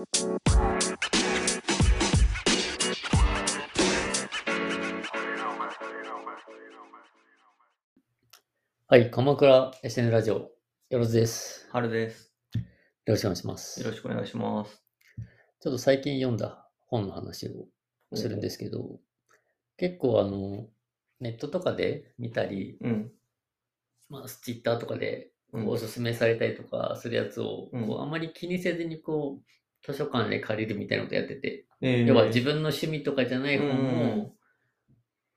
[0.00, 0.06] は
[8.96, 10.52] い、鎌倉 SN ラジオ、よ
[10.90, 11.68] ろずです。
[11.70, 12.32] 春です。
[12.54, 12.62] よ
[13.08, 13.82] ろしくお願いします。
[13.82, 14.82] よろしくお願いします。
[15.60, 17.66] ちょっと最近読んだ本の話を
[18.16, 19.00] するんですけど、
[19.76, 20.66] 結構あの、
[21.20, 23.12] ネットとかで見たり、うん。
[24.08, 29.50] まあ、ツイッターとかでおすすめされたりとかするやつを、うんこうあまり気にせずにこう、
[29.82, 34.32] 図書館で借りるみたいなことやってて、えー要は自分の趣味とかじゃない本を、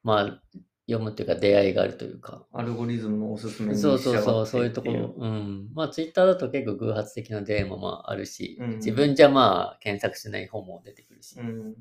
[0.03, 0.41] まあ、
[0.87, 5.15] 読むというか出会いがあるというか、アルゴリズムのおすすめにそうそうそう、そういうところ。
[5.17, 5.69] うん。
[5.73, 11.39] まあ、ツイッターだと結構偶発的な出会いもまああるし、うん自分じゃまあ検索しない本も出てくるし。
[11.39, 11.75] うん。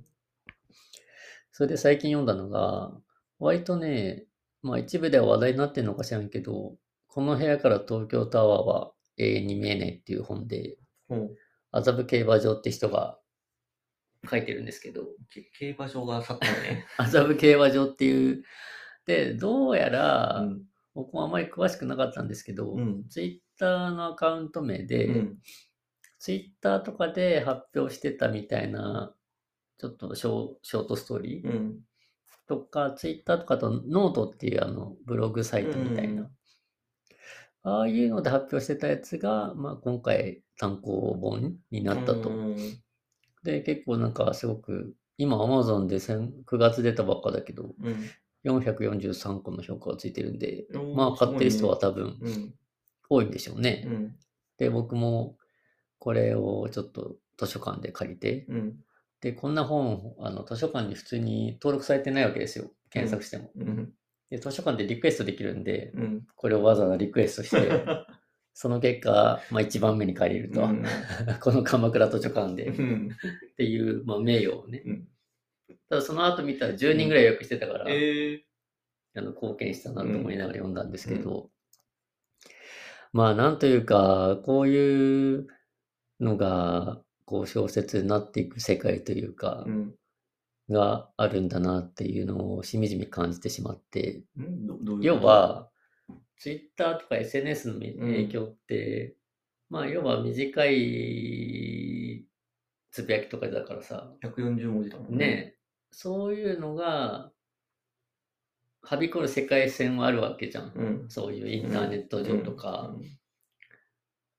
[1.50, 2.92] それで最近読んだのが、
[3.40, 4.24] 割とね、
[4.62, 6.76] まあ一部では話題になってるのか知らんけど、
[7.08, 11.36] この部屋から東京タワーは永遠に見えないっていう本で、ほう
[11.72, 13.18] 麻布競馬場って人が
[14.30, 16.86] 書いてるんですけど、け競馬場が去ったね。
[16.98, 18.44] 麻布競馬場っていう、
[19.06, 20.62] で、どうやら、うん。
[20.94, 25.38] 僕もあまり詳しくなかったんですけど、うんツイッターのアカウント名で、うん。
[26.18, 29.16] ツイッターとかで発表してたみたいな、
[29.78, 31.80] ちょっとショーショートストーリーうん。
[32.46, 36.30] とか、ツイッターとかとノートっていうあのブログサイトみたいな、うん
[37.62, 42.28] ああいうので発表してたやつが、まあ、今回単行本になったと。
[42.28, 42.56] うん
[43.42, 48.10] で、結構なんかすごく、今 Amazon で先9月出たばっかだけど、うん。
[48.44, 50.64] 443個の評価がついてるんで、
[50.96, 52.18] まあ買ってる人はす多分
[53.08, 53.84] 多いんでしょうね。
[53.86, 53.92] うん。
[53.92, 54.16] うん。
[54.58, 55.36] で、僕も
[55.98, 58.76] これをちょっと図書館で借りて、うん。
[59.20, 62.72] で、こんな本、あの図書館に普通に登録されてないわけですよ。
[62.90, 63.50] 検索しても。
[63.56, 63.92] うん。
[64.32, 66.26] で、図書館でリクエストできるんで、うん。
[66.36, 67.84] これをわざわざリクエストして、
[68.54, 70.82] その結果、まあ一番目に借りると、うん
[71.40, 73.10] この鎌倉図書館でっうん。
[73.58, 74.82] ていう、まあ、名誉をね。
[74.86, 75.08] うん
[75.88, 78.44] ただその後見たら10人ぐらい予約してたから、ええ。
[79.14, 81.50] あの貢献したなと思いながら読んだんですけど、
[83.12, 85.46] まあなんというか、こういう
[86.20, 89.94] のが、こう小説になっていく世界というかう、ん。
[90.72, 94.24] があるんだなっていうのをしみじみ感じてしまって、
[95.00, 95.70] 要は、
[96.36, 97.06] ツイッターと？
[97.06, 99.16] か SNS の影響って、
[99.70, 102.26] まあ要は短い
[102.90, 105.16] つぶやきとかだからさ、140文字だもんね。
[105.16, 105.56] ね、
[105.92, 107.30] そういうのが、
[108.82, 110.72] はびこる世界線はあるわけじゃん。
[110.74, 111.08] うん。
[111.08, 112.92] そういうインターネット上とか。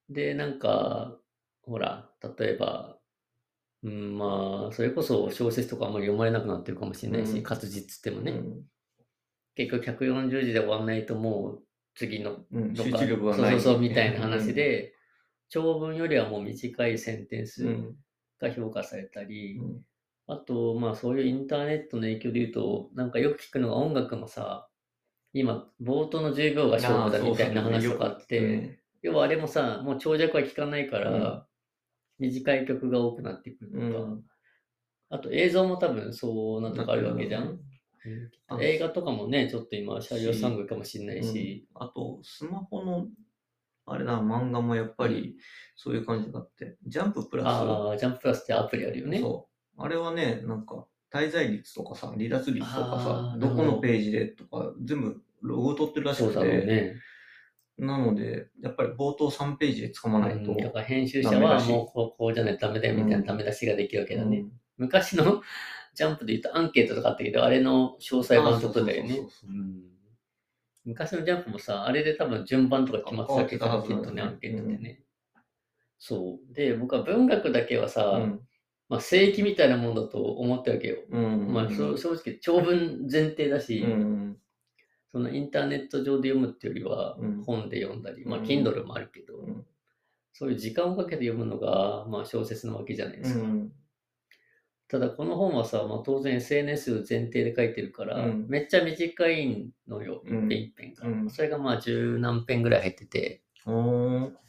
[0.09, 0.13] うん。
[0.13, 1.17] で、なんか、
[1.61, 2.99] ほら、例えば、
[3.83, 7.43] うん、まあ、それこそ小説とかあんまり読まれなくなってるかもしれないし、うん。
[7.43, 8.61] 活字っつってもね、うん。
[9.55, 11.63] 結局140字で終わんないともう
[11.95, 12.37] 次の。
[12.75, 12.89] そう
[13.35, 14.21] そうそうみたいな。
[14.21, 14.93] 話で、
[15.49, 17.95] 長文よりはもう短いセンテンスうん。
[18.39, 19.81] が評価されたり、うん。
[20.27, 24.69] あと、まあそういうインターネットの影響で言うと、なんかよく聞くのが音楽もさ、
[25.33, 31.43] 今、冒頭の10秒が勝負だみたいな話とかあって、要はあれもさ、もう長尺は聞かないから、うん
[32.23, 34.23] 短い曲が多くなってくるとか、うん
[35.09, 37.59] あと映像も多分そうなとこあるわけじゃん。
[38.47, 43.05] あ映画とかもね、ちょっと今、車両サングかもしれないうんし、あと、スマホの、
[43.85, 45.35] あれだ、漫画もやっぱり
[45.75, 49.19] そういう感じがあって、ジャンププラス、ああ、ジャンププラスってアプリあるよね。
[49.19, 49.47] そ
[49.77, 49.81] う。
[49.83, 56.95] あれはね、なんか、滞在率とかさ、離脱率とかさどこのページでとか、全部ロゴ取ってるらしくて、ね。
[57.77, 63.25] なので、やっぱり冒頭3ページで掴まないと、うんだから編集者はもうこうこうじゃないとダメだよみたいなうん。
[63.25, 64.39] ダメ出しができるわけだね。
[64.39, 64.51] うん。
[64.77, 65.41] 昔の
[65.95, 69.19] ジャンプで言うとアンケートとかあったけど、あれの詳細版ってことだよね。
[70.85, 75.03] 昔のジャンプもさ、あれで多分順番とか決まってたけど、あ変わってたはずきっとね、アンケートでね。
[75.97, 76.53] そう。
[76.53, 78.41] で、僕は文学だけはさ、うん。
[78.89, 80.97] まあ正規みたいなもんだと思ってるわけよ。
[81.09, 81.53] うん。
[81.53, 84.37] まあ正直長文前提だし、うん
[85.13, 87.43] そのインターネット上で読むっていうよりはうん。
[87.43, 88.45] 本で読んだり、まあうん。
[88.45, 89.63] Kindle もあるけど、うん。
[90.33, 93.41] そういう時間をかけて読むのが、まあ、小説なわけじゃないですか。
[93.41, 93.71] うん。
[94.87, 98.47] ただこの本はさ、まあ、当然 SNS 前提で書いてるから、うん。
[98.49, 100.45] めっちゃ短いのよ、うん。
[100.45, 101.07] 一編一編が。
[101.07, 101.29] うん。
[101.29, 103.43] それがまあ十何編ぐらい入ってて、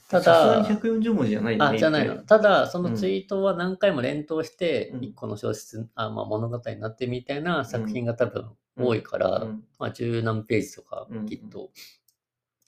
[0.08, 1.60] たださすがに、140文字じゃない。
[1.60, 2.08] あ、じゃない。
[2.08, 2.22] の。
[2.22, 5.04] ただ、そのツイートは何回も連投してう、ん。
[5.04, 9.64] 一個の小説、あまあ、物語になってみたいな作品が多分多いから、うん。
[9.78, 11.70] まあ、十何ページとかうん、きっと、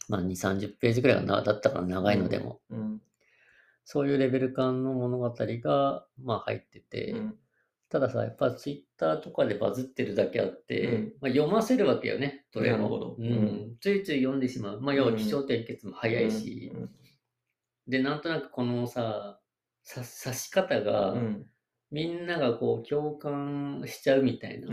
[0.09, 3.01] まあ、2、30ページぐらいだったから長いのでも、うん
[3.89, 7.39] そういうレベル感の物語が、まあ、入ってて、うん。
[7.89, 11.13] たださ、やっぱツイッターとかでバズってるだけあって、うん。
[11.21, 13.15] まあ、読ませるわけよね、どれも。
[13.17, 13.25] うん。
[13.25, 13.77] うん。
[13.81, 14.81] ついつい読んでしまう。
[14.81, 16.91] まあ、要はうん気象点結も早いし、うん。
[17.87, 19.39] で、なんとなくこのさ、
[19.85, 21.47] さ指し方が、うん。
[21.93, 24.67] みんながこう共感しちゃうみたいな。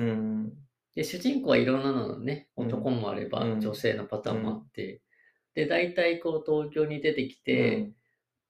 [0.96, 1.02] うん。
[1.02, 2.68] で、主人公はいろんなのね、うん。
[2.68, 3.62] 男もあれば、うん。
[3.62, 5.02] 女性のパターンもあって、
[5.56, 7.92] で、大体こう東京に出てきて、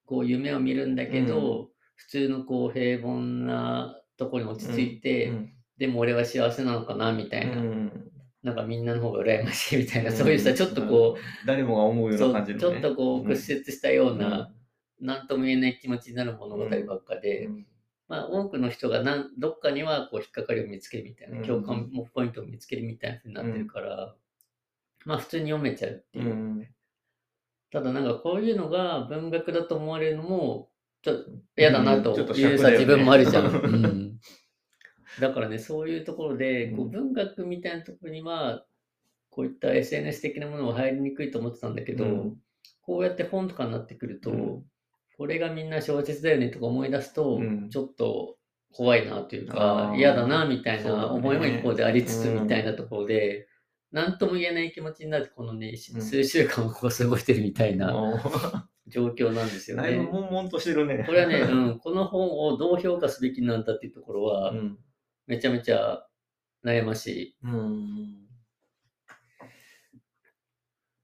[0.06, 8.12] こう夢を見るんだけど、普通のこう平凡なところに落ち着いて、うん、でも俺は幸せなのかなみたいな、うん。
[8.42, 10.16] なんかみんなの方が羨ましいみたいな、うん。
[10.16, 14.51] そういうさ、ちょっとこ誰もが思うう、ような感じの、ね、ちょっとこう屈折したような、
[15.01, 17.66] うなんとも言えない気持ちになる物語ばっかで、ん
[18.07, 21.44] まあ多くの人がなんどっかにはこう引っかかりを見つけるみたいな、うん。
[21.45, 24.15] 共感ポイントを見つけるみたいな風になってるから、
[25.05, 26.25] まあ普通に読めちゃうっていう。
[26.25, 26.33] う。
[26.33, 26.67] ん。
[27.71, 30.69] ただなんかこういうのが文学だと思われるのも、
[31.01, 33.45] ちょっと嫌だなというさ、自分もあるじゃん。
[33.51, 34.19] うん、
[35.19, 38.65] だからね、そういうところで、こううん文学みたいなところには、
[39.29, 42.38] こういった SNS 的なものは入りにくいと思ってたんだけど、うん。
[42.81, 44.63] こうやって本とかになってくると、うん
[45.24, 48.36] これがみんな小説だよねとか思い出すと、うんちょっと
[48.74, 53.48] 怖いなというあか、ー嫌だなみたいな思いも一方でありつつうんみたいなところで、
[53.94, 60.10] なんとも言えない気持ちになって、このね、うん数週間をこう過ごしてるみたいなあ状況なんですよーだいぶね。
[60.12, 61.06] 悶々としてるね。
[61.06, 64.78] これはね、うん、この本をどう評価すべきなんだっていうところはう、ん。
[65.25, 66.06] めちゃめちゃ
[66.66, 67.38] 悩ましい。
[67.44, 68.28] うん。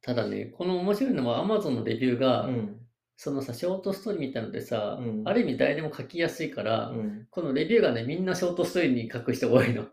[0.02, 2.76] ただね、この面白いのは Amazon のレビューが、うん。
[3.22, 5.24] そのさ、ショートストーリーみたいのでさ、うん。
[5.26, 7.28] ある意味誰でも書きやすいから、うん。
[7.30, 9.88] このレビューがね、みんなショートストーリーに書く人が多いの。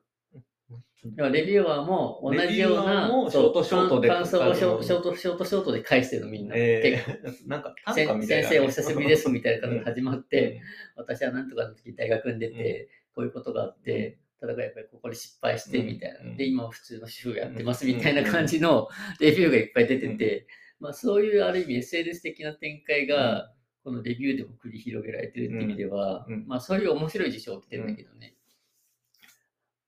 [1.16, 6.54] 要はレビューアーも同じような、ショートショートで感感想をショート、ショート、ショートで返してるのみんな。
[6.56, 8.06] え結ー、 なんか先
[8.44, 10.62] 生お久しぶりですみたいな感じで始まって、
[10.96, 16.20] うん、私はなんとかの時大学に出て、こういうことがあって、ただやっぱりここで失敗してみたいな。
[16.20, 16.36] うん。
[16.36, 17.96] で、今は普通の主婦やってますうん。
[17.96, 18.86] みたいな感じの
[19.18, 20.46] レビューがいっぱい出てて、
[20.80, 23.52] まあそういうある意味 SNS 的な展開が、
[23.84, 28.34] このレビューでも繰り広げられてるって意味では、まあそういう面白い事象起きてるんだけどね。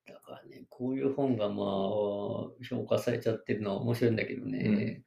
[0.07, 1.65] だからね、こういう本がまあ
[2.67, 5.03] 評価されちゃってるのは面白いんだけどね。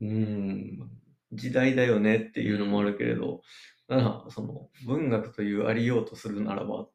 [0.00, 0.90] うん。
[1.32, 3.42] 時代だよねっていうのもあるけれど、
[3.88, 6.88] だからその文学というありようとするならば、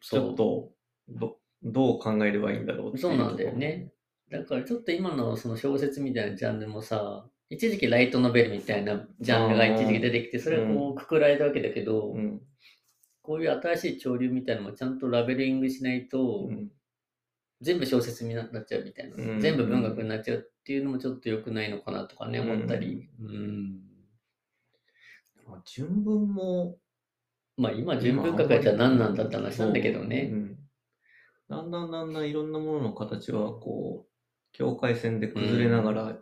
[0.00, 0.72] ちょっと
[1.08, 3.92] どどう考えればいいんだろうっていそうなんだよね。
[4.30, 12.40] だからちょっと今のその小説みたいなジャンルもさ、一時期ライトノベルみたいなジャンルが一時期出てきて、それがこうくくられたわけだけど、うん。
[13.22, 16.68] こういう新しい潮流みたいなのもちゃんとラベリングしないと、うん。
[17.60, 23.08] 全部小説になっちゃうみたいな、うん全部文学になっちゃうっていうのもちょっと良くないのかなとかね、うん思ったり。
[23.20, 23.80] うん。
[25.46, 26.76] まあ純文も、
[27.56, 30.32] まあ今、純文学はじゃあ何なんだって話なんだけどね。
[31.48, 34.12] だんだんだんだんいろんなものの形は、こう、
[34.52, 36.20] 境界線で崩れながら、こ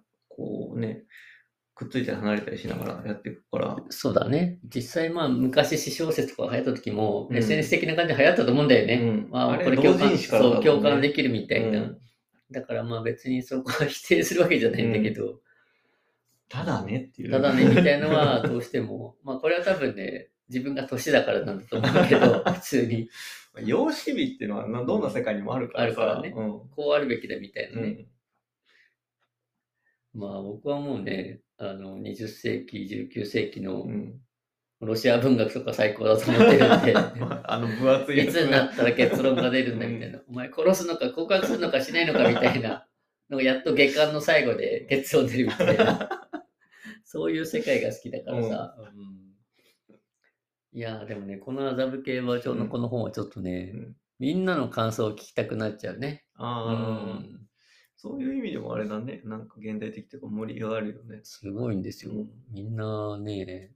[0.75, 1.03] うね、
[1.75, 4.59] くっついたり離れたりしながらやっていくから、そうだね。
[4.65, 8.95] 実際まあ昔詩小説とか流行った時も、うん SNS 的な感じで流行ったと思うんだよね。
[8.95, 11.79] うんまあこれ共感、ねそう、共感できるみたいな。
[11.79, 11.99] うん
[12.51, 15.41] だからまあ別にそこは否定するわけじゃないんだけど、
[16.49, 17.31] ただねっていう。
[17.31, 23.09] ただね、みたいのは どうしても、まあこれは多分ね、自分が年だからなんだと思うけど、 普通に
[23.65, 26.03] 様式美っていうのはなどんな世界にもあるからさ。
[26.03, 28.07] あるからねうんこうあるべきだみたいなね。
[30.15, 34.21] うんまあ僕はもうね、あの20世紀、19世紀のうん。
[34.81, 42.87] ロシア文学とか最高だと思ってるんで、 まああの分厚いいつになったら結論が出るんだみたいな、お前殺すのか告白するのかしないのかみたいな
[43.31, 46.11] のがやっと下巻の最後で結論出るみたいな、
[47.05, 48.77] そういう世界が好きだからさ。
[48.79, 49.25] うん。
[50.73, 53.97] いやーでもね、この麻布系バージョンのこの本はちょっとね、うん。
[54.19, 56.25] みんなの感想を聞きたくなっちゃうね。
[56.39, 57.44] うああ、ん、
[58.05, 59.23] そういう意味でもあれだね。
[59.25, 61.21] なんか現代的というか盛り上がるよね。
[61.23, 62.13] すごいんですよ。
[62.13, 63.73] うんみんなね、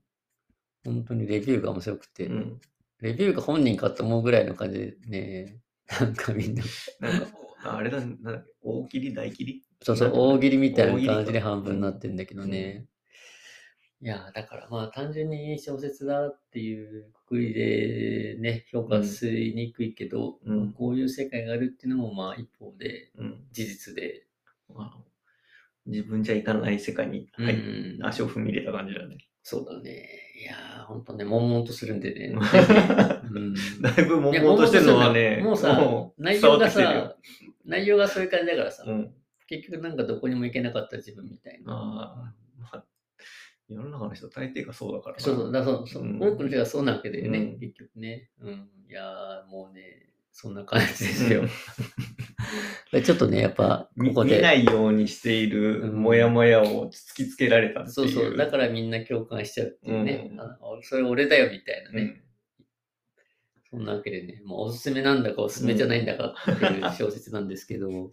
[0.85, 2.61] 本当にレビューが面白くて、うん。
[3.01, 5.57] レビューが本人かと思うぐらいの感じでね、
[5.99, 6.63] なんかみんな、
[6.99, 7.27] なんか、
[7.63, 9.63] あれだ、なんだっけ、大喜利、大喜利？
[9.81, 12.85] そうそう、大喜利みたいな感じで半分になってんだけどね。
[14.01, 23.43] いやー、だからまあ単純に小説だっていうくくりでね、評価しにくいけど、うんこういう世界があるっていうのもまあ一方でうん。
[23.51, 24.25] 事実で、
[24.75, 24.91] あの
[25.85, 29.17] 自分じゃいかない世界に、はい、うん足を踏み入れた感じだね。
[29.43, 30.07] そうだね。
[30.41, 32.33] いやー、ほんとね、悶々とするんでね。
[33.31, 37.17] うんだいぶ悶々としてるのはね、悶々とするんだよもうさ、内容が伝わってさ、
[37.65, 39.13] 内容がそういう感じだからさ、きてるようん。
[39.47, 41.73] 結局なんかどこにも行けなかった自分みたいな。
[41.73, 42.33] ああ、
[43.69, 48.29] 世の中の人大抵がそうだからなそうそう、だそうそう、うん多くの人がそうなわけだよね、うん結局ね。
[48.41, 48.69] うん。
[48.89, 51.43] いやー、もうね、そんな感じですよ。
[52.91, 54.37] でちょっとね、やっぱ、見ここで。
[54.37, 57.93] 見ないようにしているうんモヤモヤを突きつけられたっていう。
[57.93, 60.29] そうそう、だからみんな共感しちゃうっていうね。
[60.31, 62.01] うんあそれ俺だよみたいなね。
[62.01, 62.29] うん
[63.71, 68.11] そんなわけでね、もうおすすめなんだかおすすめじゃないんだかっていう小説なんですけど、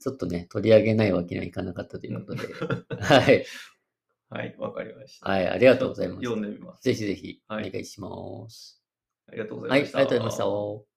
[0.00, 2.46] ちょっとね、取り上げないわけにはいかなかったということで、
[3.02, 3.44] はい。
[4.30, 5.30] はい、わかりました。
[5.30, 6.20] はい、ありがとうございます。
[6.22, 6.82] 読んでみます。
[6.82, 8.08] ぜひぜひお願いしま
[8.48, 8.82] す。
[9.26, 9.98] はい、ありがとうございました。
[9.98, 10.93] はい、ありがとうございました。